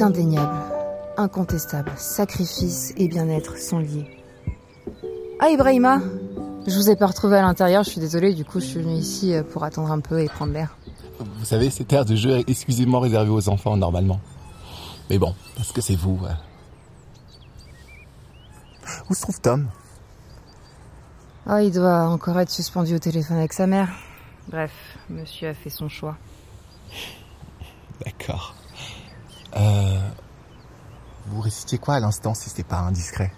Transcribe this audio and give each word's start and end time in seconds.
Indéniable, 0.00 0.56
incontestable. 1.16 1.92
Sacrifice 1.96 2.94
et 2.96 3.08
bien-être 3.08 3.58
sont 3.58 3.80
liés. 3.80 4.06
Ah 5.40 5.48
Ibrahima, 5.50 6.00
je 6.66 6.74
vous 6.74 6.88
ai 6.88 6.94
pas 6.94 7.06
retrouvé 7.06 7.36
à 7.36 7.42
l'intérieur, 7.42 7.82
je 7.82 7.90
suis 7.90 8.00
désolée, 8.00 8.32
du 8.32 8.44
coup 8.44 8.60
je 8.60 8.66
suis 8.66 8.80
venue 8.80 8.94
ici 8.94 9.34
euh, 9.34 9.42
pour 9.42 9.64
attendre 9.64 9.90
un 9.90 9.98
peu 9.98 10.20
et 10.20 10.28
prendre 10.28 10.52
l'air. 10.52 10.76
Vous 11.18 11.44
savez, 11.44 11.68
cette 11.70 11.92
air 11.92 12.04
de 12.04 12.14
jeu 12.14 12.38
est 12.38 12.48
exclusivement 12.48 13.00
réservé 13.00 13.30
aux 13.30 13.48
enfants 13.48 13.76
normalement. 13.76 14.20
Mais 15.10 15.18
bon, 15.18 15.34
parce 15.56 15.72
que 15.72 15.80
c'est 15.80 15.96
vous. 15.96 16.20
Où 19.10 19.14
se 19.14 19.22
trouve 19.22 19.40
Tom? 19.40 19.66
Ah, 21.46 21.62
il 21.62 21.72
doit 21.72 22.02
encore 22.08 22.38
être 22.38 22.50
suspendu 22.50 22.94
au 22.94 22.98
téléphone 23.00 23.38
avec 23.38 23.52
sa 23.52 23.66
mère. 23.66 23.88
Bref, 24.48 24.72
monsieur 25.10 25.48
a 25.48 25.54
fait 25.54 25.70
son 25.70 25.88
choix. 25.88 26.16
D'accord. 28.04 28.54
Euh, 29.56 29.98
vous 31.26 31.40
récitiez 31.40 31.78
quoi 31.78 31.94
à 31.94 32.00
l'instant 32.00 32.34
si 32.34 32.48
c'était 32.48 32.62
pas 32.64 32.78
indiscret? 32.78 33.32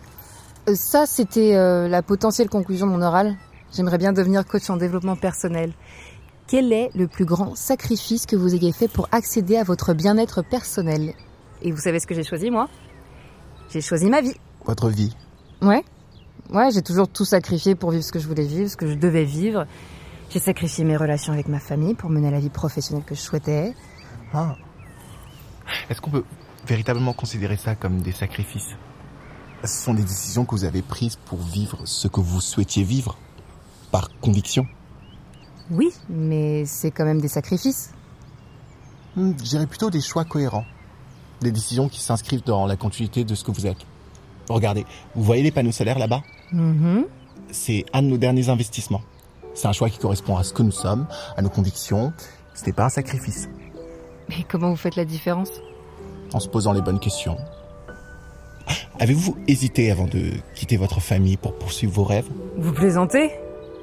Euh, 0.68 0.74
Ça, 0.74 1.06
c'était 1.06 1.54
euh, 1.56 1.88
la 1.88 2.02
potentielle 2.02 2.48
conclusion 2.48 2.86
de 2.86 2.92
mon 2.92 3.02
oral. 3.02 3.36
J'aimerais 3.72 3.98
bien 3.98 4.12
devenir 4.12 4.44
coach 4.46 4.68
en 4.70 4.76
développement 4.76 5.16
personnel. 5.16 5.72
Quel 6.46 6.72
est 6.72 6.90
le 6.96 7.06
plus 7.06 7.24
grand 7.24 7.54
sacrifice 7.54 8.26
que 8.26 8.34
vous 8.34 8.54
ayez 8.54 8.72
fait 8.72 8.88
pour 8.88 9.08
accéder 9.12 9.56
à 9.56 9.62
votre 9.62 9.94
bien-être 9.94 10.42
personnel? 10.42 11.14
Et 11.62 11.70
vous 11.70 11.80
savez 11.80 12.00
ce 12.00 12.06
que 12.06 12.14
j'ai 12.14 12.24
choisi, 12.24 12.50
moi? 12.50 12.68
J'ai 13.70 13.80
choisi 13.80 14.06
ma 14.10 14.20
vie. 14.20 14.34
Votre 14.64 14.88
vie 14.88 15.16
Ouais. 15.62 15.84
Ouais, 16.52 16.70
j'ai 16.72 16.82
toujours 16.82 17.06
tout 17.08 17.24
sacrifié 17.24 17.76
pour 17.76 17.92
vivre 17.92 18.02
ce 18.02 18.10
que 18.10 18.18
je 18.18 18.26
voulais 18.26 18.44
vivre, 18.46 18.68
ce 18.68 18.76
que 18.76 18.88
je 18.88 18.94
devais 18.94 19.24
vivre. 19.24 19.66
J'ai 20.30 20.40
sacrifié 20.40 20.84
mes 20.84 20.96
relations 20.96 21.32
avec 21.32 21.46
ma 21.46 21.60
famille 21.60 21.94
pour 21.94 22.10
mener 22.10 22.30
la 22.30 22.40
vie 22.40 22.50
professionnelle 22.50 23.04
que 23.04 23.14
je 23.14 23.20
souhaitais. 23.20 23.74
Ah. 24.32 24.56
Est-ce 25.88 26.00
qu'on 26.00 26.10
peut 26.10 26.24
véritablement 26.66 27.12
considérer 27.12 27.56
ça 27.56 27.74
comme 27.74 28.00
des 28.02 28.12
sacrifices? 28.12 28.76
Ce 29.64 29.82
sont 29.84 29.94
des 29.94 30.02
décisions 30.02 30.44
que 30.44 30.54
vous 30.54 30.64
avez 30.64 30.82
prises 30.82 31.16
pour 31.16 31.38
vivre 31.38 31.78
ce 31.84 32.08
que 32.08 32.20
vous 32.20 32.40
souhaitiez 32.40 32.82
vivre, 32.82 33.16
par 33.90 34.08
conviction? 34.20 34.66
Oui, 35.70 35.90
mais 36.08 36.64
c'est 36.64 36.90
quand 36.90 37.04
même 37.04 37.20
des 37.20 37.28
sacrifices. 37.28 37.92
Hmm, 39.16 39.32
Je 39.38 39.44
dirais 39.44 39.66
plutôt 39.66 39.90
des 39.90 40.00
choix 40.00 40.24
cohérents. 40.24 40.64
Des 41.40 41.52
décisions 41.52 41.88
qui 41.88 42.00
s'inscrivent 42.00 42.44
dans 42.44 42.66
la 42.66 42.76
continuité 42.76 43.24
de 43.24 43.34
ce 43.34 43.44
que 43.44 43.50
vous 43.50 43.66
êtes. 43.66 43.86
Regardez, 44.48 44.84
vous 45.14 45.22
voyez 45.22 45.42
les 45.42 45.50
panneaux 45.50 45.72
solaires 45.72 45.98
là-bas? 45.98 46.22
Mhm. 46.52 47.06
C'est 47.50 47.84
un 47.92 48.02
de 48.02 48.08
nos 48.08 48.18
derniers 48.18 48.48
investissements. 48.48 49.02
C'est 49.54 49.66
un 49.68 49.72
choix 49.72 49.90
qui 49.90 49.98
correspond 49.98 50.36
à 50.36 50.44
ce 50.44 50.52
que 50.52 50.62
nous 50.62 50.70
sommes, 50.72 51.06
à 51.36 51.42
nos 51.42 51.48
convictions. 51.50 52.12
Ce 52.54 52.64
n'est 52.64 52.72
pas 52.72 52.84
un 52.86 52.88
sacrifice. 52.88 53.48
Mais 54.30 54.44
comment 54.48 54.70
vous 54.70 54.76
faites 54.76 54.94
la 54.94 55.04
différence 55.04 55.50
En 56.32 56.38
se 56.38 56.48
posant 56.48 56.72
les 56.72 56.80
bonnes 56.80 57.00
questions. 57.00 57.36
Avez-vous 59.00 59.36
hésité 59.48 59.90
avant 59.90 60.06
de 60.06 60.22
quitter 60.54 60.76
votre 60.76 61.00
famille 61.00 61.36
pour 61.36 61.58
poursuivre 61.58 61.92
vos 61.92 62.04
rêves 62.04 62.28
Vous 62.56 62.72
plaisantez 62.72 63.32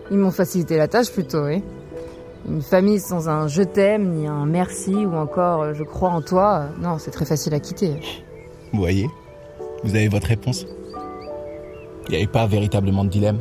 Ils 0.10 0.18
m'ont 0.18 0.32
facilité 0.32 0.78
la 0.78 0.88
tâche 0.88 1.12
plutôt, 1.12 1.46
oui. 1.46 1.64
Une 2.48 2.62
famille 2.62 3.02
sans 3.02 3.28
un 3.28 3.50
je 3.50 3.62
t'aime, 3.62 4.14
ni 4.14 4.26
un 4.26 4.46
merci, 4.46 4.94
ou 4.94 5.16
encore 5.16 5.64
euh, 5.64 5.74
je 5.74 5.84
crois 5.84 6.12
en 6.12 6.22
toi, 6.22 6.62
euh, 6.62 6.82
non, 6.82 6.98
c'est 6.98 7.12
très 7.12 7.26
facile 7.26 7.54
à 7.54 7.60
quitter. 7.60 8.00
Vous 8.72 8.80
voyez 8.80 9.10
Vous 9.84 9.96
avez 9.96 10.08
votre 10.08 10.28
réponse. 10.28 10.66
Il 12.06 12.12
n'y 12.12 12.16
avait 12.18 12.28
pas 12.28 12.48
véritablement 12.48 13.04
de 13.04 13.10
dilemme. 13.10 13.40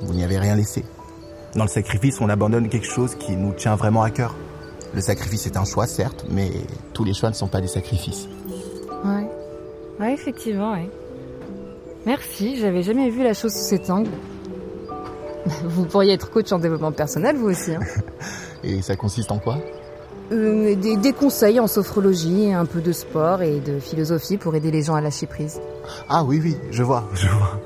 Vous 0.00 0.12
n'y 0.12 0.24
avez 0.24 0.38
rien 0.38 0.56
laissé. 0.56 0.84
Dans 1.54 1.62
le 1.62 1.70
sacrifice, 1.70 2.20
on 2.20 2.28
abandonne 2.28 2.68
quelque 2.68 2.88
chose 2.88 3.14
qui 3.14 3.36
nous 3.36 3.52
tient 3.52 3.76
vraiment 3.76 4.02
à 4.02 4.10
cœur. 4.10 4.34
Le 4.94 5.00
sacrifice 5.00 5.46
est 5.46 5.56
un 5.56 5.64
choix, 5.64 5.86
certes, 5.86 6.26
mais 6.30 6.50
tous 6.92 7.04
les 7.04 7.14
choix 7.14 7.30
ne 7.30 7.34
sont 7.34 7.48
pas 7.48 7.60
des 7.60 7.68
sacrifices. 7.68 8.28
Ouais. 9.04 9.26
Ouais, 9.98 10.12
effectivement, 10.12 10.72
ouais. 10.72 10.88
Merci, 12.04 12.56
j'avais 12.58 12.82
jamais 12.82 13.08
vu 13.10 13.22
la 13.22 13.32
chose 13.34 13.52
sous 13.52 13.64
cet 13.64 13.88
angle. 13.88 14.10
Vous 15.64 15.84
pourriez 15.84 16.12
être 16.12 16.30
coach 16.30 16.52
en 16.52 16.58
développement 16.58 16.92
personnel, 16.92 17.36
vous 17.36 17.48
aussi. 17.48 17.74
Hein. 17.74 17.80
Et 18.64 18.82
ça 18.82 18.96
consiste 18.96 19.32
en 19.32 19.38
quoi? 19.38 19.58
Euh, 20.30 20.74
des, 20.76 20.96
des 20.96 21.12
conseils 21.12 21.58
en 21.58 21.66
sophrologie, 21.66 22.52
un 22.52 22.64
peu 22.64 22.80
de 22.80 22.92
sport 22.92 23.42
et 23.42 23.60
de 23.60 23.78
philosophie 23.78 24.36
pour 24.38 24.54
aider 24.54 24.70
les 24.70 24.82
gens 24.82 24.94
à 24.94 25.00
lâcher 25.00 25.26
prise. 25.26 25.60
Ah 26.08 26.22
oui, 26.24 26.40
oui, 26.42 26.56
je 26.70 26.82
vois, 26.82 27.04
je 27.14 27.28
vois. 27.28 27.60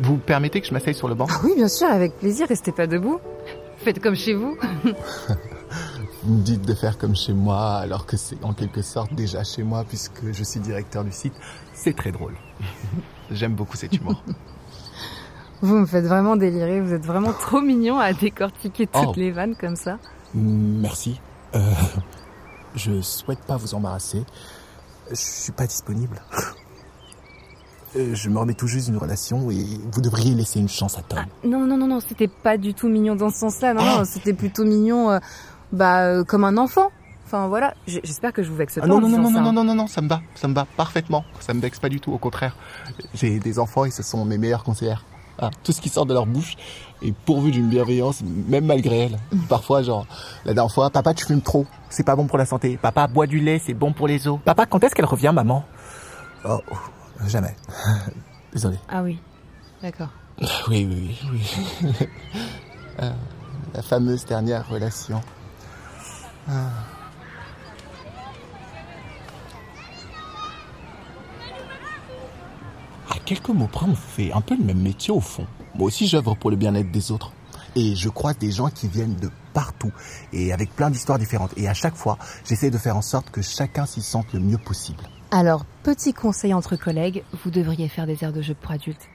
Vous 0.00 0.16
permettez 0.16 0.60
que 0.60 0.66
je 0.66 0.72
m'asseye 0.72 0.94
sur 0.94 1.06
le 1.06 1.14
banc? 1.14 1.26
Ah 1.30 1.40
oui, 1.44 1.52
bien 1.54 1.68
sûr, 1.68 1.86
avec 1.86 2.18
plaisir, 2.18 2.48
restez 2.48 2.72
pas 2.72 2.86
debout. 2.86 3.20
Faites 3.76 4.00
comme 4.00 4.16
chez 4.16 4.34
vous. 4.34 4.56
Vous 6.24 6.34
me 6.34 6.42
dites 6.42 6.62
de 6.62 6.74
faire 6.74 6.98
comme 6.98 7.16
chez 7.16 7.32
moi, 7.32 7.74
alors 7.78 8.06
que 8.06 8.16
c'est 8.16 8.42
en 8.44 8.52
quelque 8.52 8.80
sorte 8.82 9.12
déjà 9.14 9.42
chez 9.42 9.62
moi, 9.64 9.84
puisque 9.88 10.32
je 10.32 10.44
suis 10.44 10.60
directeur 10.60 11.02
du 11.04 11.10
site. 11.12 11.32
C'est 11.74 11.96
très 11.96 12.12
drôle. 12.12 12.34
J'aime 13.30 13.54
beaucoup 13.54 13.76
cet 13.76 13.94
humour. 13.96 14.22
Vous 15.62 15.76
me 15.76 15.86
faites 15.86 16.06
vraiment 16.06 16.34
délirer, 16.34 16.80
vous 16.80 16.92
êtes 16.92 17.06
vraiment 17.06 17.32
trop 17.32 17.60
mignon 17.60 17.96
à 18.00 18.12
décortiquer 18.12 18.88
toutes 18.88 19.10
Oh. 19.10 19.12
les 19.14 19.30
vannes 19.30 19.54
comme 19.54 19.76
ça. 19.76 19.98
Merci. 20.34 21.20
Euh, 21.54 21.60
je 22.74 23.00
souhaite 23.00 23.38
pas 23.46 23.58
vous 23.58 23.72
embarrasser. 23.76 24.24
Je 25.10 25.14
suis 25.14 25.52
pas 25.52 25.68
disponible. 25.68 26.20
Euh, 27.94 28.12
Je 28.16 28.28
me 28.28 28.38
remets 28.40 28.54
tout 28.54 28.66
juste 28.66 28.86
d'une 28.86 28.96
relation 28.98 29.52
et 29.52 29.64
vous 29.92 30.00
devriez 30.00 30.34
laisser 30.34 30.58
une 30.58 30.68
chance 30.68 30.98
à 30.98 31.02
Tom. 31.02 31.20
Non, 31.44 31.64
non, 31.64 31.76
non, 31.76 31.86
non, 31.86 32.00
c'était 32.00 32.26
pas 32.26 32.58
du 32.58 32.74
tout 32.74 32.88
mignon 32.88 33.14
dans 33.14 33.30
ce 33.30 33.38
sens-là. 33.38 33.72
Non, 33.74 33.82
Ah. 33.84 33.98
non, 33.98 34.04
c'était 34.04 34.32
plutôt 34.32 34.64
mignon, 34.64 35.12
euh, 35.12 35.18
bah, 35.72 36.02
euh, 36.04 36.24
comme 36.24 36.44
un 36.44 36.56
enfant. 36.56 36.90
Enfin, 37.26 37.48
voilà. 37.48 37.74
J'espère 37.86 38.32
que 38.32 38.42
je 38.42 38.50
vous 38.50 38.56
vexe 38.56 38.74
pas 38.74 38.82
Ah 38.84 38.86
non, 38.86 38.96
en 38.96 39.00
non, 39.00 39.08
non, 39.08 39.18
non, 39.18 39.32
ça, 39.32 39.40
non, 39.40 39.48
hein. 39.48 39.52
non, 39.52 39.64
non, 39.64 39.74
non, 39.74 39.86
ça 39.86 40.02
me 40.02 40.08
va, 40.08 40.20
ça 40.34 40.48
me 40.48 40.54
va 40.54 40.66
parfaitement. 40.76 41.24
Ça 41.40 41.54
me 41.54 41.60
vexe 41.60 41.78
pas 41.78 41.88
du 41.88 41.98
tout, 41.98 42.12
au 42.12 42.18
contraire. 42.18 42.54
J'ai 43.14 43.38
des 43.38 43.58
enfants 43.58 43.84
et 43.86 43.90
ce 43.90 44.02
sont 44.02 44.24
mes 44.24 44.36
meilleurs 44.38 44.64
conseillères. 44.64 45.04
Ah, 45.38 45.50
tout 45.64 45.72
ce 45.72 45.80
qui 45.80 45.88
sort 45.88 46.04
de 46.04 46.12
leur 46.12 46.26
bouche 46.26 46.56
est 47.00 47.12
pourvu 47.12 47.50
d'une 47.50 47.68
bienveillance, 47.68 48.22
même 48.22 48.66
malgré 48.66 49.04
elles. 49.06 49.18
Parfois, 49.48 49.82
genre, 49.82 50.06
la 50.44 50.52
dernière 50.52 50.72
fois, 50.72 50.90
papa, 50.90 51.14
tu 51.14 51.24
fumes 51.24 51.40
trop, 51.40 51.66
c'est 51.88 52.04
pas 52.04 52.16
bon 52.16 52.26
pour 52.26 52.36
la 52.36 52.44
santé. 52.44 52.78
Papa, 52.80 53.06
bois 53.06 53.26
du 53.26 53.40
lait, 53.40 53.58
c'est 53.64 53.72
bon 53.74 53.92
pour 53.94 54.06
les 54.08 54.28
os. 54.28 54.38
Papa, 54.44 54.66
quand 54.66 54.84
est-ce 54.84 54.94
qu'elle 54.94 55.06
revient, 55.06 55.32
maman? 55.34 55.64
Oh, 56.44 56.60
jamais. 57.26 57.56
Désolé. 58.52 58.76
Ah 58.88 59.02
oui, 59.02 59.18
d'accord. 59.82 60.08
Oui, 60.68 60.86
oui, 60.90 61.18
oui. 61.32 61.54
oui. 61.82 62.06
Euh, 63.00 63.10
la 63.74 63.82
fameuse 63.82 64.24
dernière 64.26 64.68
relation. 64.68 65.20
Ah. 66.48 66.70
À 73.10 73.18
quelques 73.24 73.48
mots 73.48 73.68
près, 73.70 73.86
on 73.86 73.94
fait 73.94 74.32
un 74.32 74.40
peu 74.40 74.56
le 74.56 74.64
même 74.64 74.80
métier 74.80 75.12
au 75.12 75.20
fond. 75.20 75.46
Moi 75.74 75.86
aussi, 75.86 76.06
j'œuvre 76.06 76.34
pour 76.34 76.50
le 76.50 76.56
bien-être 76.56 76.90
des 76.90 77.10
autres. 77.12 77.32
Et 77.74 77.94
je 77.94 78.08
crois 78.08 78.34
des 78.34 78.50
gens 78.50 78.68
qui 78.68 78.86
viennent 78.86 79.16
de 79.16 79.30
partout 79.54 79.92
et 80.32 80.52
avec 80.52 80.74
plein 80.74 80.90
d'histoires 80.90 81.18
différentes. 81.18 81.52
Et 81.56 81.68
à 81.68 81.74
chaque 81.74 81.96
fois, 81.96 82.18
j'essaie 82.46 82.70
de 82.70 82.78
faire 82.78 82.96
en 82.96 83.02
sorte 83.02 83.30
que 83.30 83.40
chacun 83.40 83.86
s'y 83.86 84.02
sente 84.02 84.32
le 84.32 84.40
mieux 84.40 84.58
possible. 84.58 85.04
Alors, 85.30 85.64
petit 85.82 86.12
conseil 86.12 86.52
entre 86.52 86.76
collègues, 86.76 87.24
vous 87.42 87.50
devriez 87.50 87.88
faire 87.88 88.06
des 88.06 88.22
aires 88.22 88.34
de 88.34 88.42
jeu 88.42 88.54
pour 88.54 88.70
adultes. 88.72 89.08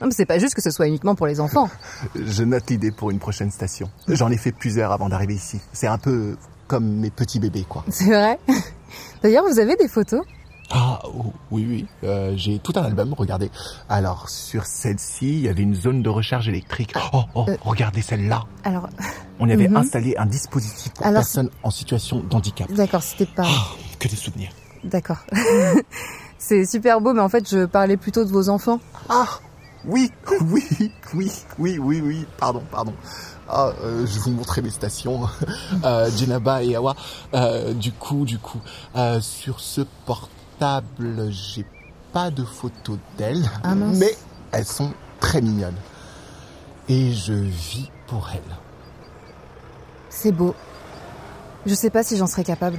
Non, 0.00 0.08
mais 0.08 0.12
c'est 0.12 0.26
pas 0.26 0.40
juste 0.40 0.54
que 0.54 0.62
ce 0.62 0.70
soit 0.70 0.88
uniquement 0.88 1.14
pour 1.14 1.28
les 1.28 1.38
enfants. 1.38 1.70
Je 2.16 2.42
note 2.42 2.68
l'idée 2.68 2.90
pour 2.90 3.12
une 3.12 3.20
prochaine 3.20 3.52
station. 3.52 3.88
J'en 4.08 4.30
ai 4.30 4.36
fait 4.36 4.50
plusieurs 4.50 4.90
avant 4.90 5.08
d'arriver 5.08 5.34
ici. 5.34 5.60
C'est 5.72 5.86
un 5.86 5.98
peu 5.98 6.36
comme 6.66 6.84
mes 6.86 7.10
petits 7.10 7.40
bébés, 7.40 7.64
quoi. 7.68 7.84
C'est 7.88 8.06
vrai. 8.06 8.38
D'ailleurs, 9.22 9.44
vous 9.50 9.58
avez 9.58 9.76
des 9.76 9.88
photos? 9.88 10.22
Ah 10.70 11.00
oh, 11.04 11.26
oui, 11.50 11.66
oui. 11.68 11.86
Euh, 12.04 12.32
J'ai 12.36 12.58
tout 12.58 12.72
un 12.76 12.82
album, 12.84 13.14
regardez. 13.16 13.50
Alors, 13.88 14.28
sur 14.30 14.64
celle-ci, 14.64 15.28
il 15.28 15.40
y 15.42 15.48
avait 15.48 15.62
une 15.62 15.74
zone 15.74 16.02
de 16.02 16.08
recharge 16.08 16.48
électrique. 16.48 16.94
Oh, 17.12 17.22
oh, 17.34 17.44
Euh. 17.48 17.56
regardez 17.62 18.00
celle-là. 18.02 18.44
Alors, 18.64 18.88
On 19.40 19.48
y 19.48 19.52
avait 19.52 19.68
Mhm. 19.68 19.76
installé 19.76 20.14
un 20.16 20.26
dispositif 20.26 20.92
pour 20.92 21.04
Alors, 21.06 21.20
personnes 21.22 21.50
en 21.64 21.70
situation 21.70 22.20
d'handicap. 22.20 22.70
d'accord, 22.72 23.02
c'était 23.02 23.26
pas... 23.26 23.44
Oh, 23.46 23.76
que 23.98 24.08
des 24.08 24.16
souvenirs. 24.16 24.50
D'accord. 24.84 25.18
c'est 26.38 26.64
super 26.64 27.00
beau, 27.00 27.12
mais 27.12 27.20
en 27.20 27.28
fait, 27.28 27.48
je 27.48 27.64
parlais 27.66 27.96
plutôt 27.96 28.24
de 28.24 28.30
vos 28.30 28.48
enfants. 28.48 28.80
Ah 29.08 29.26
oui, 29.86 30.12
oui, 30.42 30.92
oui, 31.14 31.32
oui, 31.58 31.78
oui, 31.78 32.00
oui, 32.02 32.26
pardon, 32.38 32.62
pardon. 32.70 32.94
Ah, 33.48 33.72
euh, 33.82 34.06
je 34.06 34.14
vais 34.14 34.20
vous 34.20 34.30
montrer 34.30 34.62
mes 34.62 34.70
stations, 34.70 35.28
euh, 35.84 36.10
Jenaba 36.10 36.62
et 36.62 36.74
Awa. 36.76 36.94
Euh, 37.34 37.74
du 37.74 37.92
coup, 37.92 38.24
du 38.24 38.38
coup, 38.38 38.60
euh, 38.96 39.20
sur 39.20 39.60
ce 39.60 39.82
portable, 40.06 41.30
j'ai 41.30 41.66
pas 42.12 42.30
de 42.30 42.44
photos 42.44 42.98
d'elles, 43.18 43.50
Ah, 43.62 43.74
mais 43.74 44.16
elles 44.52 44.64
sont 44.64 44.92
très 45.20 45.42
mignonnes. 45.42 45.76
Et 46.88 47.12
je 47.12 47.32
vis 47.32 47.90
pour 48.06 48.30
elles. 48.32 48.56
C'est 50.08 50.32
beau. 50.32 50.54
Je 51.66 51.74
sais 51.74 51.90
pas 51.90 52.02
si 52.02 52.16
j'en 52.16 52.26
serais 52.26 52.44
capable. 52.44 52.78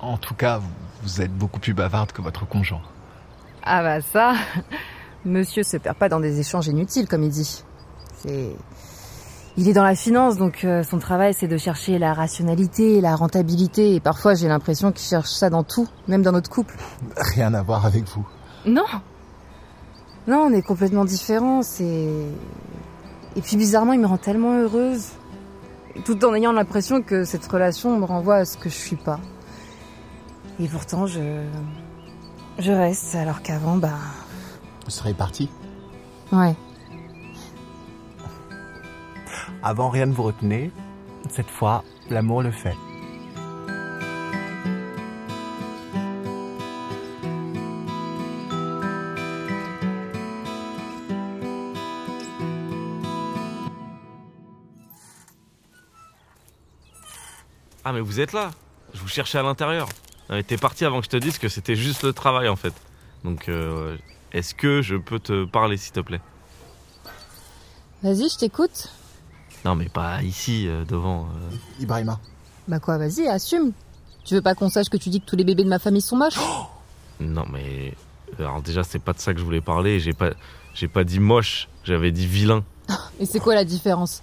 En 0.00 0.16
tout 0.16 0.34
cas, 0.34 0.60
vous 1.02 1.20
êtes 1.20 1.32
beaucoup 1.32 1.60
plus 1.60 1.74
bavarde 1.74 2.12
que 2.12 2.22
votre 2.22 2.46
conjoint. 2.46 2.82
Ah 3.70 3.82
bah 3.82 4.00
ça, 4.00 4.32
monsieur 5.26 5.62
se 5.62 5.76
perd 5.76 5.98
pas 5.98 6.08
dans 6.08 6.20
des 6.20 6.40
échanges 6.40 6.68
inutiles, 6.68 7.06
comme 7.06 7.22
il 7.22 7.28
dit. 7.28 7.62
C'est... 8.16 8.56
Il 9.58 9.68
est 9.68 9.74
dans 9.74 9.84
la 9.84 9.94
finance, 9.94 10.38
donc 10.38 10.64
euh, 10.64 10.82
son 10.82 10.98
travail 10.98 11.34
c'est 11.34 11.48
de 11.48 11.58
chercher 11.58 11.98
la 11.98 12.14
rationalité, 12.14 13.02
la 13.02 13.14
rentabilité, 13.14 13.94
et 13.94 14.00
parfois 14.00 14.32
j'ai 14.34 14.48
l'impression 14.48 14.90
qu'il 14.90 15.06
cherche 15.06 15.28
ça 15.28 15.50
dans 15.50 15.64
tout, 15.64 15.86
même 16.06 16.22
dans 16.22 16.32
notre 16.32 16.48
couple. 16.48 16.78
Rien 17.34 17.52
à 17.52 17.60
voir 17.62 17.84
avec 17.84 18.04
vous. 18.08 18.26
Non 18.64 18.86
Non, 20.26 20.46
on 20.48 20.52
est 20.54 20.62
complètement 20.62 21.04
différents, 21.04 21.60
c'est... 21.60 22.08
Et 23.36 23.42
puis 23.42 23.58
bizarrement, 23.58 23.92
il 23.92 24.00
me 24.00 24.06
rend 24.06 24.16
tellement 24.16 24.54
heureuse, 24.58 25.08
tout 26.06 26.24
en 26.24 26.34
ayant 26.34 26.52
l'impression 26.52 27.02
que 27.02 27.24
cette 27.24 27.44
relation 27.46 27.98
me 27.98 28.04
renvoie 28.06 28.36
à 28.36 28.44
ce 28.46 28.56
que 28.56 28.70
je 28.70 28.76
suis 28.76 28.96
pas. 28.96 29.20
Et 30.58 30.68
pourtant, 30.68 31.06
je... 31.06 31.44
Je 32.58 32.72
reste, 32.72 33.14
alors 33.14 33.40
qu'avant, 33.42 33.76
bah... 33.76 33.98
Vous 34.84 34.90
serez 34.90 35.14
parti 35.14 35.48
Ouais. 36.32 36.54
Avant, 39.62 39.90
rien 39.90 40.06
ne 40.06 40.12
vous 40.12 40.24
retenait. 40.24 40.70
Cette 41.30 41.50
fois, 41.50 41.84
l'amour 42.10 42.42
le 42.42 42.50
fait. 42.50 42.74
Ah 57.84 57.92
mais 57.92 58.00
vous 58.00 58.20
êtes 58.20 58.32
là 58.32 58.50
Je 58.92 59.00
vous 59.00 59.08
cherchais 59.08 59.38
à 59.38 59.42
l'intérieur. 59.42 59.88
T'es 60.46 60.56
parti 60.58 60.84
avant 60.84 60.98
que 61.00 61.04
je 61.06 61.10
te 61.10 61.16
dise 61.16 61.38
que 61.38 61.48
c'était 61.48 61.74
juste 61.76 62.02
le 62.02 62.12
travail 62.12 62.48
en 62.48 62.56
fait. 62.56 62.74
Donc 63.24 63.48
euh, 63.48 63.96
est-ce 64.32 64.54
que 64.54 64.82
je 64.82 64.96
peux 64.96 65.18
te 65.18 65.44
parler 65.46 65.76
s'il 65.76 65.92
te 65.92 66.00
plaît? 66.00 66.20
Vas-y, 68.02 68.28
je 68.28 68.36
t'écoute. 68.36 68.88
Non 69.64 69.74
mais 69.74 69.88
pas 69.88 70.22
ici, 70.22 70.68
euh, 70.68 70.84
devant. 70.84 71.24
euh. 71.24 71.56
Ibrahima, 71.82 72.20
Bah 72.68 72.78
quoi, 72.78 72.98
vas-y, 72.98 73.26
assume. 73.26 73.72
Tu 74.24 74.34
veux 74.34 74.42
pas 74.42 74.54
qu'on 74.54 74.68
sache 74.68 74.88
que 74.90 74.96
tu 74.98 75.08
dis 75.08 75.20
que 75.20 75.26
tous 75.26 75.36
les 75.36 75.44
bébés 75.44 75.64
de 75.64 75.68
ma 75.68 75.78
famille 75.78 76.02
sont 76.02 76.16
moches? 76.16 76.38
Non 77.20 77.44
mais... 77.50 77.94
Alors 78.38 78.62
déjà 78.62 78.84
c'est 78.84 79.00
pas 79.00 79.12
de 79.12 79.18
ça 79.18 79.32
que 79.32 79.40
je 79.40 79.44
voulais 79.44 79.60
parler. 79.62 79.98
J'ai 79.98 80.12
pas, 80.12 80.30
j'ai 80.74 80.86
pas 80.86 81.02
dit 81.02 81.18
moche, 81.18 81.68
j'avais 81.82 82.12
dit 82.12 82.26
vilain. 82.26 82.62
Et 83.18 83.26
c'est 83.26 83.40
quoi 83.40 83.54
la 83.56 83.64
différence? 83.64 84.22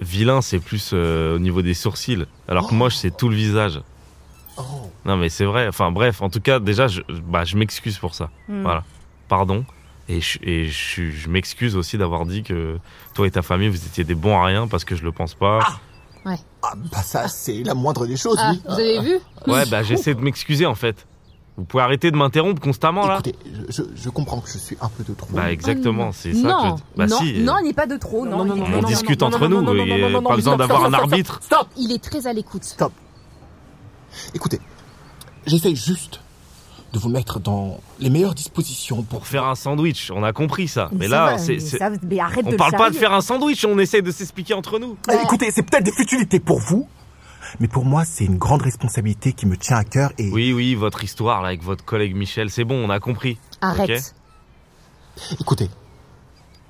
Vilain 0.00 0.40
c'est 0.42 0.58
plus 0.60 0.90
euh, 0.92 1.34
au 1.34 1.38
niveau 1.40 1.62
des 1.62 1.74
sourcils. 1.74 2.26
Alors 2.46 2.68
que 2.68 2.74
moche 2.74 2.94
c'est 2.96 3.16
tout 3.16 3.28
le 3.30 3.34
visage. 3.34 3.80
Oh, 5.04 5.08
Non 5.08 5.16
mais 5.16 5.28
c'est 5.28 5.44
vrai. 5.44 5.68
Enfin 5.68 5.90
bref, 5.90 6.22
en 6.22 6.30
tout 6.30 6.40
cas 6.40 6.58
déjà 6.60 6.86
je, 6.88 7.02
bah, 7.26 7.44
je 7.44 7.56
m'excuse 7.56 7.98
pour 7.98 8.14
ça. 8.14 8.30
Hmm. 8.48 8.62
Voilà. 8.62 8.84
Pardon. 9.28 9.64
Et, 10.08 10.20
je, 10.20 10.38
et 10.42 10.66
je, 10.66 11.10
je 11.10 11.28
m'excuse 11.30 11.76
aussi 11.76 11.96
d'avoir 11.96 12.26
dit 12.26 12.42
que 12.42 12.78
toi 13.14 13.26
et 13.26 13.30
ta 13.30 13.40
famille 13.42 13.68
vous 13.68 13.86
étiez 13.86 14.04
des 14.04 14.14
bons 14.14 14.36
à 14.38 14.44
rien 14.44 14.66
parce 14.68 14.84
que 14.84 14.94
je 14.96 15.02
le 15.02 15.12
pense 15.12 15.34
pas. 15.34 15.60
ah 16.26 16.36
bah 16.92 17.02
ça, 17.02 17.26
c'est 17.28 17.62
la 17.62 17.72
moindre 17.74 18.06
des 18.06 18.16
choses, 18.16 18.36
Ah, 18.38 18.52
oui. 18.52 18.60
vous 18.66 18.74
avez 18.74 19.00
vu 19.00 19.18
Ouais, 19.46 19.64
bah 19.66 19.82
j'essaie 19.82 20.14
de 20.14 20.20
m'excuser 20.20 20.66
en 20.66 20.74
fait. 20.74 21.06
Vous 21.56 21.64
pouvez 21.64 21.84
arrêter 21.84 22.10
de 22.10 22.16
m'interrompre 22.16 22.60
constamment 22.60 23.06
là 23.06 23.14
Écoutez, 23.20 23.36
je, 23.68 23.82
je- 23.94 24.08
comprends 24.10 24.40
que 24.40 24.50
je 24.50 24.58
suis 24.58 24.76
un 24.80 24.88
peu 24.88 25.04
de 25.04 25.14
trop. 25.14 25.28
Bah 25.32 25.52
exactement, 25.52 26.10
c'est 26.12 26.34
ça 26.34 26.48
non, 26.48 26.72
que 26.74 26.78
je... 26.80 26.82
Bah 26.98 27.06
non, 27.06 27.16
si, 27.18 27.38
non, 27.44 27.54
il 27.62 27.66
n'est 27.68 27.72
pas 27.72 27.86
de 27.86 27.96
trop. 27.96 28.26
Non, 28.26 28.44
Non, 28.44 28.54
on 28.54 28.56
non, 28.56 28.68
non, 28.68 28.88
discute 28.88 29.20
non, 29.20 29.28
entre 29.28 29.46
non, 29.46 29.60
nous, 29.60 29.62
non, 29.62 29.74
non, 29.74 29.84
il 29.84 29.88
non, 29.88 29.96
y 29.96 30.00
non, 30.00 30.06
a 30.06 30.10
non, 30.10 30.20
non, 30.22 30.28
pas 30.30 30.36
besoin 30.36 30.54
stop, 30.54 30.68
d'avoir 30.68 30.84
un 30.84 30.92
arbitre. 30.92 31.38
Stop 31.42 31.68
Il 31.76 31.92
est 31.92 32.02
très 32.02 32.26
à 32.26 32.32
l'écoute. 32.32 32.64
Stop 32.64 32.92
Écoutez, 34.34 34.60
j'essaye 35.46 35.76
juste 35.76 36.20
de 36.92 36.98
vous 36.98 37.08
mettre 37.08 37.40
dans 37.40 37.80
les 37.98 38.08
meilleures 38.08 38.34
dispositions 38.34 39.02
pour 39.02 39.26
faire 39.26 39.44
un 39.44 39.56
sandwich, 39.56 40.12
on 40.14 40.22
a 40.22 40.32
compris 40.32 40.68
ça. 40.68 40.88
Mais 40.92 41.08
là, 41.08 41.36
mais 41.48 41.58
ça, 41.58 41.90
mais 42.02 42.20
arrête 42.20 42.44
de 42.44 42.48
on 42.48 42.52
le 42.52 42.56
parle 42.56 42.72
pas 42.72 42.90
de 42.90 42.94
faire 42.94 43.12
un 43.12 43.20
sandwich, 43.20 43.64
on 43.64 43.78
essaie 43.78 44.00
de 44.00 44.12
s'expliquer 44.12 44.54
entre 44.54 44.78
nous. 44.78 44.96
Eh, 45.10 45.16
Écoutez, 45.24 45.50
c'est 45.50 45.64
peut-être 45.64 45.84
des 45.84 45.92
futilités 45.92 46.38
pour 46.38 46.60
vous, 46.60 46.88
mais 47.58 47.66
pour 47.66 47.84
moi, 47.84 48.04
c'est 48.04 48.24
une 48.24 48.38
grande 48.38 48.62
responsabilité 48.62 49.32
qui 49.32 49.46
me 49.46 49.56
tient 49.56 49.76
à 49.76 49.84
cœur 49.84 50.12
et... 50.18 50.30
Oui, 50.30 50.52
oui, 50.52 50.76
votre 50.76 51.02
histoire 51.02 51.42
là 51.42 51.48
avec 51.48 51.64
votre 51.64 51.84
collègue 51.84 52.14
Michel, 52.14 52.48
c'est 52.50 52.64
bon, 52.64 52.76
on 52.76 52.90
a 52.90 53.00
compris. 53.00 53.38
Arrête. 53.60 54.14
Écoutez, 55.40 55.68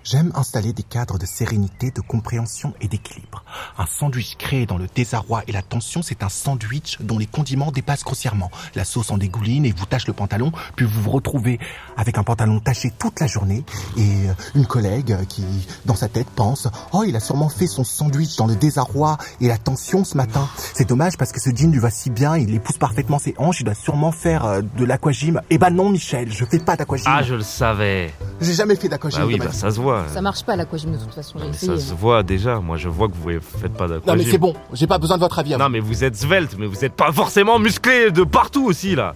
j'aime 0.04 0.30
installer 0.34 0.72
des 0.72 0.82
cadres 0.82 1.18
de 1.18 1.26
sérénité, 1.26 1.90
de 1.90 2.00
compréhension 2.00 2.74
et 2.80 2.88
d'équilibre. 2.88 3.42
Un 3.78 3.86
sandwich 3.86 4.36
créé 4.36 4.66
dans 4.66 4.76
le 4.76 4.86
désarroi 4.94 5.42
et 5.48 5.52
la 5.52 5.62
tension, 5.62 6.02
c'est 6.02 6.22
un 6.22 6.28
sandwich 6.28 6.98
dont 7.00 7.18
les 7.18 7.26
condiments 7.26 7.72
dépassent 7.72 8.04
grossièrement. 8.04 8.50
La 8.74 8.84
sauce 8.84 9.10
en 9.10 9.18
dégouline 9.18 9.64
et 9.64 9.72
vous 9.72 9.86
tache 9.86 10.06
le 10.06 10.12
pantalon, 10.12 10.52
puis 10.76 10.84
vous 10.84 11.02
vous 11.02 11.10
retrouvez 11.10 11.58
avec 11.96 12.18
un 12.18 12.22
pantalon 12.22 12.60
taché 12.60 12.92
toute 12.98 13.20
la 13.20 13.26
journée 13.26 13.64
et 13.96 14.28
euh, 14.28 14.34
une 14.54 14.66
collègue 14.66 15.16
qui, 15.28 15.44
dans 15.86 15.96
sa 15.96 16.08
tête, 16.08 16.28
pense 16.28 16.68
«Oh, 16.92 17.04
il 17.06 17.16
a 17.16 17.20
sûrement 17.20 17.48
fait 17.48 17.66
son 17.66 17.84
sandwich 17.84 18.36
dans 18.36 18.46
le 18.46 18.56
désarroi 18.56 19.16
et 19.40 19.48
la 19.48 19.58
tension 19.58 20.04
ce 20.04 20.16
matin. 20.16 20.48
C'est 20.74 20.88
dommage 20.88 21.16
parce 21.16 21.32
que 21.32 21.40
ce 21.40 21.50
jean 21.50 21.70
lui 21.70 21.78
va 21.80 21.90
si 21.90 22.10
bien, 22.10 22.36
il 22.36 22.54
épouse 22.54 22.76
parfaitement 22.76 23.18
ses 23.18 23.34
hanches, 23.38 23.60
il 23.60 23.64
doit 23.64 23.74
sûrement 23.74 24.12
faire 24.12 24.44
euh, 24.44 24.60
de 24.76 24.84
l'aquagym.» 24.84 25.40
Eh 25.50 25.58
ben 25.58 25.70
non, 25.70 25.88
Michel, 25.88 26.30
je 26.30 26.44
fais 26.44 26.58
pas 26.58 26.76
d'aquagym. 26.76 27.06
Ah, 27.06 27.22
je 27.22 27.34
le 27.34 27.42
savais. 27.42 28.12
J'ai 28.40 28.54
jamais 28.54 28.76
fait 28.76 28.88
d'aquagym 28.88 29.20
Bah 29.20 29.26
oui, 29.26 29.38
bah 29.38 29.52
ça 29.52 29.70
se 29.70 29.80
voit. 29.80 29.93
Ça 30.12 30.20
marche 30.20 30.44
pas 30.44 30.56
l'aquagym 30.56 30.92
de 30.92 30.98
toute 30.98 31.14
façon, 31.14 31.38
Mais 31.40 31.48
essayé. 31.48 31.76
ça 31.76 31.86
se 31.88 31.94
voit 31.94 32.22
déjà. 32.22 32.60
Moi, 32.60 32.76
je 32.76 32.88
vois 32.88 33.08
que 33.08 33.14
vous 33.14 33.30
faites 33.60 33.72
pas 33.74 33.86
Non 33.88 33.94
d'aquagym. 33.96 34.18
mais 34.24 34.30
c'est 34.30 34.38
bon, 34.38 34.54
j'ai 34.72 34.86
pas 34.86 34.98
besoin 34.98 35.16
de 35.16 35.22
votre 35.22 35.38
avis. 35.38 35.54
à 35.54 35.58
Non, 35.58 35.64
vous. 35.66 35.70
mais 35.72 35.80
vous 35.80 36.04
êtes 36.04 36.16
svelte, 36.16 36.56
mais 36.58 36.66
vous 36.66 36.84
êtes 36.84 36.94
pas 36.94 37.12
forcément 37.12 37.58
musclé 37.58 38.10
de 38.10 38.24
partout 38.24 38.64
aussi 38.66 38.94
là. 38.94 39.14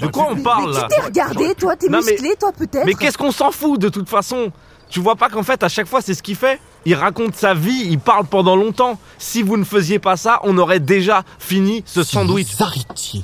De 0.00 0.06
quoi 0.06 0.28
on 0.30 0.36
parle 0.36 0.72
là? 0.74 0.86
T'es 0.88 1.00
regardé, 1.02 1.54
toi, 1.56 1.74
t'es 1.76 1.88
Non, 1.88 1.98
mais- 2.04 2.12
musclé, 2.12 2.36
toi 2.38 2.52
peut-être 2.56 2.86
Mais 2.86 2.94
qu'est-ce 2.94 3.18
qu'on 3.18 3.32
s'en 3.32 3.50
fout 3.50 3.80
de 3.80 3.88
toute 3.88 4.08
façon? 4.08 4.52
Tu 4.88 5.00
vois 5.00 5.16
pas 5.16 5.28
qu'en 5.28 5.42
fait 5.42 5.62
à 5.62 5.68
chaque 5.68 5.86
fois 5.88 6.00
c'est 6.00 6.14
ce 6.14 6.22
qu'il 6.22 6.36
fait? 6.36 6.60
Il 6.86 6.94
raconte 6.94 7.34
sa 7.34 7.52
vie, 7.52 7.82
il 7.90 7.98
parle 7.98 8.24
pendant 8.24 8.56
longtemps. 8.56 8.98
Si 9.18 9.42
vous 9.42 9.56
ne 9.58 9.64
faisiez 9.64 9.98
pas 9.98 10.16
ça, 10.16 10.40
on 10.44 10.56
aurait 10.56 10.80
déjà 10.80 11.24
fini 11.38 11.82
ce 11.84 12.02
si 12.02 12.12
sandwich. 12.12 12.54
vous 12.56 12.62
arrêtiez 12.62 13.22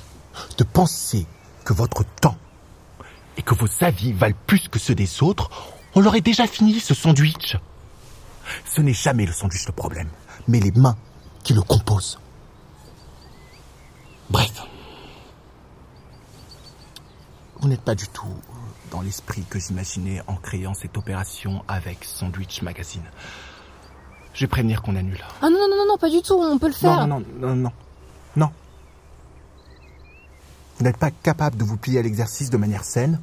de 0.58 0.64
penser 0.64 1.26
que 1.64 1.72
votre 1.72 2.02
temps 2.20 2.36
et 3.38 3.42
que 3.42 3.54
vos 3.54 3.68
avis 3.80 4.12
valent 4.12 4.34
plus 4.46 4.68
que 4.68 4.78
ceux 4.78 4.94
des 4.94 5.22
autres, 5.22 5.48
on 5.94 6.00
l'aurait 6.00 6.20
déjà 6.20 6.46
fini 6.46 6.80
ce 6.80 6.94
sandwich. 6.94 7.56
Ce 8.66 8.80
n'est 8.80 8.92
jamais 8.92 9.26
le 9.26 9.32
sandwich 9.32 9.66
le 9.66 9.72
problème, 9.72 10.08
mais 10.48 10.60
les 10.60 10.72
mains 10.72 10.96
qui 11.42 11.54
le 11.54 11.62
composent. 11.62 12.18
Bref. 14.30 14.62
Vous 17.60 17.68
n'êtes 17.68 17.82
pas 17.82 17.94
du 17.94 18.08
tout 18.08 18.34
dans 18.90 19.00
l'esprit 19.00 19.44
que 19.48 19.58
j'imaginais 19.58 20.22
en 20.26 20.36
créant 20.36 20.74
cette 20.74 20.96
opération 20.96 21.64
avec 21.66 22.04
Sandwich 22.04 22.62
Magazine. 22.62 23.04
Je 24.34 24.40
vais 24.40 24.46
prévenir 24.46 24.82
qu'on 24.82 24.96
annule. 24.96 25.22
Ah 25.40 25.48
non, 25.48 25.58
non, 25.68 25.76
non, 25.76 25.86
non, 25.88 25.96
pas 25.96 26.10
du 26.10 26.20
tout, 26.20 26.34
on 26.34 26.58
peut 26.58 26.66
le 26.66 26.72
faire. 26.72 27.06
Non, 27.06 27.20
non, 27.20 27.24
non, 27.38 27.48
non, 27.48 27.56
non. 27.56 27.72
Non. 28.36 28.50
Vous 30.76 30.84
n'êtes 30.84 30.96
pas 30.96 31.10
capable 31.10 31.56
de 31.56 31.64
vous 31.64 31.76
plier 31.76 32.00
à 32.00 32.02
l'exercice 32.02 32.50
de 32.50 32.56
manière 32.56 32.84
saine. 32.84 33.20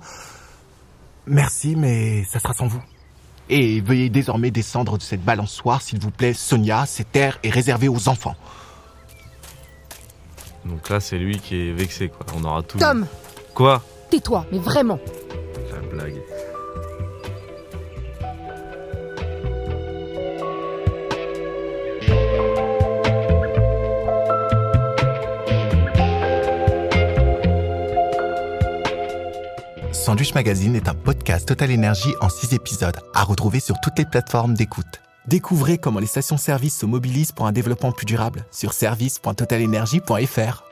Merci, 1.28 1.76
mais 1.76 2.24
ça 2.26 2.40
sera 2.40 2.54
sans 2.54 2.68
vous. 2.68 2.82
Et 3.50 3.82
veuillez 3.82 4.10
désormais 4.10 4.52
descendre 4.52 4.98
de 4.98 5.04
cette 5.04 5.24
balançoire, 5.24 5.82
s'il 5.82 6.00
vous 6.00 6.12
plaît, 6.12 6.34
Sonia. 6.34 6.86
Cette 6.86 7.12
terre 7.12 7.40
est 7.44 7.50
réservée 7.50 7.90
aux 7.90 8.08
enfants. 8.08 8.36
Donc 10.66 10.90
là 10.90 11.00
c'est 11.00 11.18
lui 11.18 11.40
qui 11.40 11.70
est 11.70 11.74
vexé 11.74 12.10
quoi. 12.10 12.26
On 12.38 12.44
aura 12.44 12.62
tout. 12.62 12.78
Tom, 12.78 13.08
Quoi? 13.54 13.84
Tais-toi, 14.10 14.46
mais 14.52 14.60
vraiment. 14.60 15.00
La 15.72 15.80
blague. 15.90 16.22
Sandwich 30.12 30.36
Magazine 30.36 30.76
est 30.76 30.90
un 30.90 30.94
podcast 30.94 31.48
Total 31.48 31.72
Énergie 31.72 32.14
en 32.20 32.28
6 32.28 32.54
épisodes 32.54 32.98
à 33.14 33.24
retrouver 33.24 33.62
sur 33.62 33.80
toutes 33.80 33.98
les 33.98 34.04
plateformes 34.04 34.56
d'écoute. 34.56 35.02
Découvrez 35.26 35.78
comment 35.78 36.02
les 36.02 36.06
stations-service 36.06 36.78
se 36.78 36.86
mobilisent 36.86 37.32
pour 37.32 37.48
un 37.48 37.54
développement 37.54 37.94
plus 37.94 38.06
durable 38.06 38.46
sur 38.52 38.74
service.totalenergie.fr. 38.74 40.71